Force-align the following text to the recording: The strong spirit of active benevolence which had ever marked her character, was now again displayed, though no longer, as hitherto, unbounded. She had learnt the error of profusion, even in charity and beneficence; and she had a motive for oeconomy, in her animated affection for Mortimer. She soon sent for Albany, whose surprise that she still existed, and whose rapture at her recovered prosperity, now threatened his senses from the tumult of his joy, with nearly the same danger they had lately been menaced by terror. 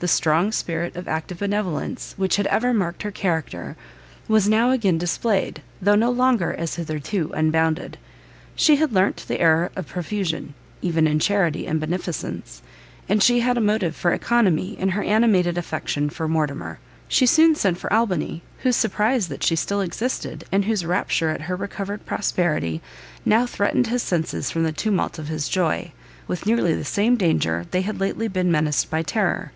The 0.00 0.08
strong 0.08 0.52
spirit 0.52 0.96
of 0.96 1.08
active 1.08 1.38
benevolence 1.38 2.12
which 2.18 2.36
had 2.36 2.46
ever 2.48 2.74
marked 2.74 3.04
her 3.04 3.10
character, 3.10 3.74
was 4.28 4.46
now 4.46 4.68
again 4.70 4.98
displayed, 4.98 5.62
though 5.80 5.94
no 5.94 6.10
longer, 6.10 6.52
as 6.52 6.74
hitherto, 6.74 7.32
unbounded. 7.32 7.96
She 8.54 8.76
had 8.76 8.92
learnt 8.92 9.24
the 9.26 9.40
error 9.40 9.72
of 9.74 9.86
profusion, 9.86 10.52
even 10.82 11.06
in 11.06 11.20
charity 11.20 11.66
and 11.66 11.80
beneficence; 11.80 12.60
and 13.08 13.22
she 13.22 13.40
had 13.40 13.56
a 13.56 13.62
motive 13.62 13.96
for 13.96 14.12
oeconomy, 14.12 14.76
in 14.78 14.90
her 14.90 15.02
animated 15.02 15.56
affection 15.56 16.10
for 16.10 16.28
Mortimer. 16.28 16.80
She 17.08 17.24
soon 17.24 17.54
sent 17.54 17.78
for 17.78 17.90
Albany, 17.90 18.42
whose 18.58 18.76
surprise 18.76 19.28
that 19.28 19.42
she 19.42 19.56
still 19.56 19.80
existed, 19.80 20.44
and 20.52 20.66
whose 20.66 20.84
rapture 20.84 21.30
at 21.30 21.40
her 21.48 21.56
recovered 21.56 22.04
prosperity, 22.04 22.82
now 23.24 23.46
threatened 23.46 23.86
his 23.86 24.02
senses 24.02 24.50
from 24.50 24.64
the 24.64 24.70
tumult 24.72 25.18
of 25.18 25.28
his 25.28 25.48
joy, 25.48 25.92
with 26.28 26.44
nearly 26.44 26.74
the 26.74 26.84
same 26.84 27.16
danger 27.16 27.64
they 27.70 27.80
had 27.80 28.00
lately 28.00 28.28
been 28.28 28.52
menaced 28.52 28.90
by 28.90 29.00
terror. 29.00 29.52